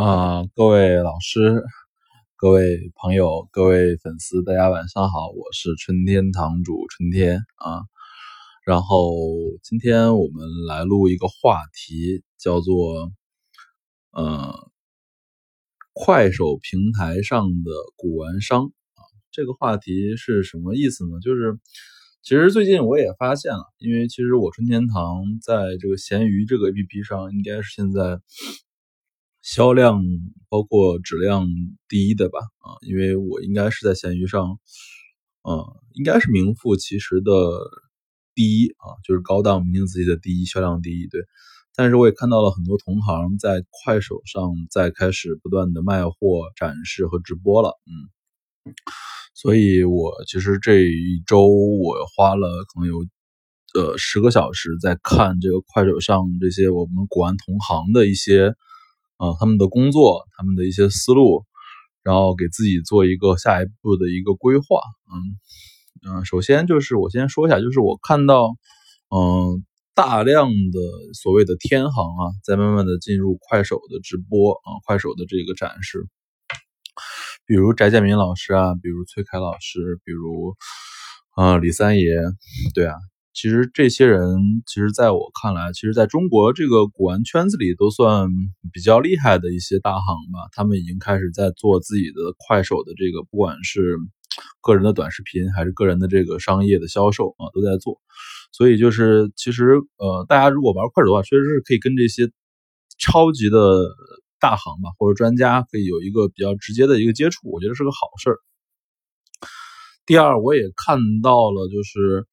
[0.00, 1.62] 啊，各位老师、
[2.34, 7.82] 各位朋友、各位粉丝，大家晚上好，我是春天堂主春天啊。
[8.64, 9.12] 然后
[9.62, 13.12] 今天我们来录一个话题，叫做
[14.12, 14.70] 呃，
[15.92, 19.04] 快手平台上的古玩商啊。
[19.30, 21.20] 这个话题是什么意思呢？
[21.20, 21.58] 就是
[22.22, 28.18] 其实最近我也发现了，因为其实我春天堂在这个闲鱼这个 APP 上，应该是现在。
[29.52, 30.00] 销量
[30.48, 31.48] 包括质量
[31.88, 34.60] 第一的吧，啊，因为我应该是在闲鱼上，
[35.42, 37.32] 嗯，应该是名副其实的
[38.32, 41.22] 第一啊，就是高档明星瓷器的第一，销量第一，对。
[41.74, 48.06] 但是我也看到了很多同行在快手上在开始不断的卖货、展示和直播了，嗯，
[49.34, 53.04] 所以我其实这一周我花了可能有
[53.74, 58.54] 呃十个小时在看这个快手上这些我们古玩同行的一些。
[59.20, 61.44] 啊，他们的工作，他们的一些思路，
[62.02, 64.80] 然后给自己做一个下一步的一个规划。
[65.12, 68.56] 嗯嗯，首先就是我先说一下，就是我看到，
[69.14, 69.62] 嗯，
[69.94, 70.80] 大量的
[71.12, 76.08] 所谓的天行啊，在慢慢的进入快手的直播啊，快手的这个展示，
[77.44, 80.56] 比如翟建民老师啊，比如崔凯老师，比如
[81.36, 82.08] 啊李三爷，
[82.74, 82.96] 对啊。
[83.32, 84.20] 其实这些人，
[84.66, 88.28] 其实在我看来，其实在中国这个古玩圈子里都算
[88.72, 90.48] 比较厉害的一些大行吧。
[90.52, 93.98] 他们已经开始在做自己的快手的这个，不管是
[94.60, 98.00] 个人的短视频，还是个人的这个商业的销售啊，都在做。
[98.52, 102.28] 所以就是，其实呃，大家如果玩快手的话，确实是可以跟这些
[102.98, 103.86] 超级的
[104.40, 108.38] 大行吧，或者专家可以有一个比较直接的一个接触，我觉得是个好事儿。
[110.04, 112.26] 第二，我也看到了，就是。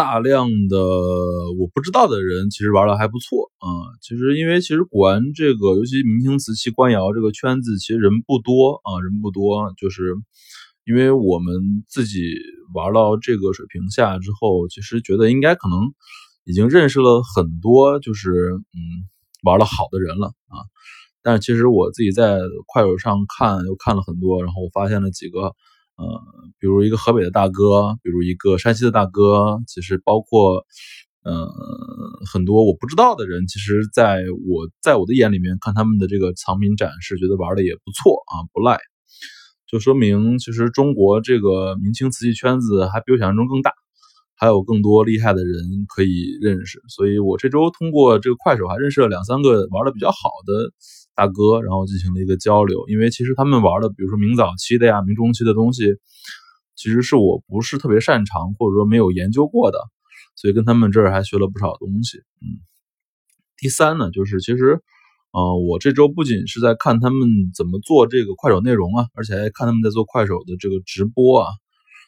[0.00, 0.78] 大量的
[1.58, 3.68] 我不知道的人，其实玩的还不错啊。
[4.00, 9.74] 其实因为其实古玩这个，尤其明清瓷器、官窑这个圈子，其实人不多啊，人不多。
[9.76, 10.14] 就是
[10.86, 12.32] 因为我们自己
[12.72, 15.92] 玩到这个水平下之后，其实觉得应该可能
[16.44, 18.30] 已经认识了很多，就是
[18.72, 18.80] 嗯
[19.42, 20.64] 玩的好的人了啊。
[21.20, 22.38] 但是其实我自己在
[22.72, 25.54] 快手上看，又看了很多，然后我发现了几个。
[26.00, 26.06] 呃，
[26.58, 30.64] 比如一个河北的大哥，比如一个山西的大哥，其实包括，
[31.24, 31.46] 呃，
[32.32, 38.80] 很多我不知道的人，其实在我在我的眼里面看他们的这个藏品展示，觉得玩的也不错啊，不赖，
[39.68, 43.74] 就说明其实中国这个明清瓷器圈子还比我想象中更大，
[44.34, 50.72] 还有更多厉害的人可以认识，所以我这周通过这个快手还认识了两三个玩的比较好的。
[51.20, 55.96] 大哥，然后进行了一个交流，因为其实他们玩的，比如说明早期的呀、明中期的东西，
[56.76, 59.78] 其实是我不是特别擅长或者说没有研究过的，
[60.34, 62.16] 所以跟他们这儿还学了不少东西。
[62.40, 62.56] 嗯，
[63.58, 64.80] 第三呢，就是其实，
[65.32, 71.48] 呃，我这周不仅是在看他们怎么做这个快手内容啊，而且还看他们在做快手的这个直播啊。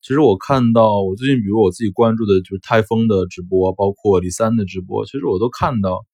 [0.00, 6.06] 其实我看到，我最近比如我自己关注的就是泰丰的直播，包括李三的直播，其实我都看到。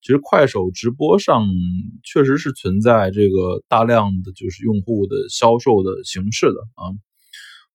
[0.00, 1.46] 其实快手直播上
[2.04, 6.94] 确实是存在这个大量的就是用户的销售的形式的啊，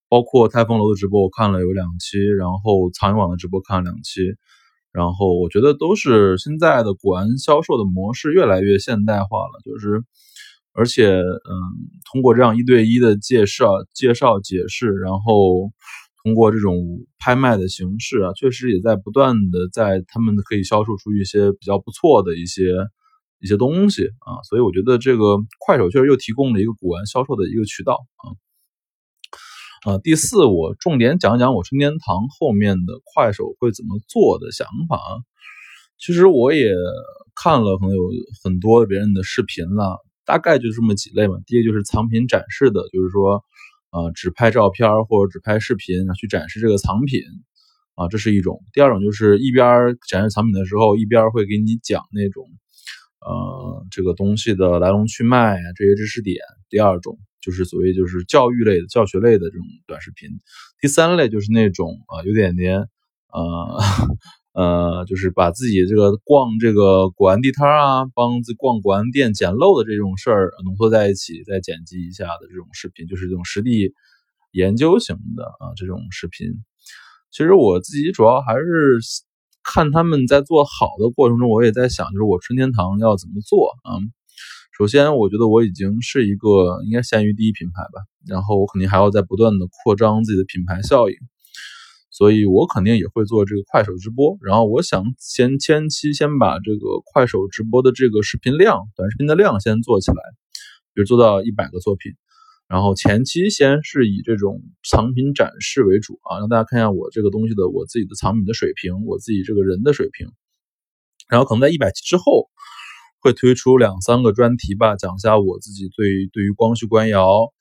[0.10, 4.22] 包括泰丰楼的直播我看了有两期，然后苍蝇网的直播看了两期，
[4.92, 10.04] 然后我觉得都是现在的古玩销售的模式越来越现代化了，就是
[10.74, 11.54] 而且嗯，
[12.12, 15.72] 通过这样一对一的介绍、介绍、解释，然后。
[16.24, 16.78] 通过这种
[17.20, 22.64] 拍卖的形式啊，确实也在不断的在他们可以销售出一些比较不错的一些
[23.42, 28.26] 一些东西啊，所以我觉得这个快手确实又提供了一个古玩销售的一个渠道啊。
[29.92, 34.98] 啊，第四，我重点讲讲我春天堂后面的快手会怎么做的想法。
[35.98, 36.72] 其实我也
[37.36, 38.02] 看了可能有
[38.46, 41.36] 很多别人的视频了，大概就这么几类嘛。
[41.46, 43.44] 第一个就是藏品展示的，就是说。
[43.94, 47.22] 啊，只拍照片或者只拍视频，去展示这个藏品，
[47.94, 48.60] 啊，这是一种。
[48.74, 52.44] 第二种就是一边展示藏品的时候，一边会给你讲那种，
[53.22, 56.38] 呃，这个东西的来龙去脉啊，这些知识点。
[56.70, 60.30] 第二种就是所谓就是教育类的、教学类的这种短视频。
[60.82, 62.80] 第三类就是那种啊，有点点，
[63.32, 63.80] 呃。
[64.54, 73.94] 呃，就是把自己这个逛这个古玩地摊啊，帮自逛古玩店捡漏的这种事儿浓缩在一起，再剪辑一下的这种视频，就是这种实地
[74.52, 76.48] 研究型的啊这种视频。
[77.32, 79.00] 其实我自己主要还是
[79.64, 83.98] 看他们在做好的过程中，我也在想，就是我春天堂要怎么做啊？
[84.78, 91.16] 首先，我觉得我已经是一个应该闲鱼第一品牌吧，然后我肯定还要在不断的扩张自己的品牌效应。
[92.16, 100.22] 所以我肯定也会做这个快手直播，然后我想先前期先把这个快手直播的这个视频量、短视频的量先做起来，
[100.94, 102.12] 比如做到一百个作品，
[102.68, 110.28] 然后前期先是以这种藏品展示为主啊，让大家看一下我这个东西的我自己的藏品的水平，我自己这个人的水平。
[111.30, 112.48] 然后可能在一百期之后，
[113.22, 117.52] 会推出两三个专题吧，讲一下我自己对对于光绪官窑、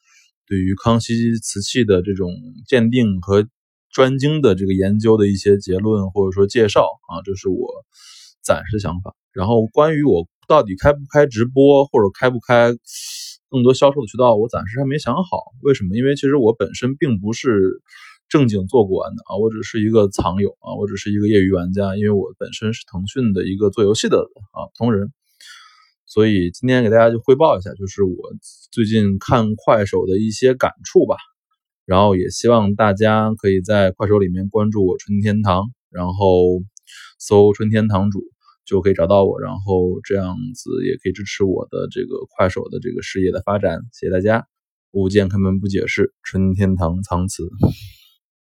[0.46, 2.34] 对于康熙瓷器的这种
[2.66, 3.48] 鉴定和
[3.92, 7.68] 专精的这个研究的一些结论或者说介绍啊，这是我
[8.42, 9.14] 暂时想法。
[9.32, 12.74] 然后关于我到底开不开直播或者开不开
[13.48, 15.38] 更多销售的渠道，我暂时还没想好。
[15.62, 15.96] 为什么？
[15.96, 17.82] 因为其实我本身并不是。
[18.28, 24.16] 正经做古玩的啊，我只是一个藏友啊，我只是一个业余玩家，因为我本身是腾讯的一个做游戏的
[24.52, 25.12] 啊同仁，
[26.06, 28.16] 所以今天给大家就汇报一下，就是我
[28.70, 31.16] 最近看快手的一些感触吧。
[31.84, 36.62] 然后也希望大家可以在快手里面关注我春天堂，然后
[37.18, 38.22] 搜春天堂主
[38.64, 43.80] 就可以找到我，然后这样子也可以支持我的这个快手的这个事业的发展。
[43.92, 44.46] 谢谢大家，
[44.92, 47.48] 物件开门不解释，春天堂藏词。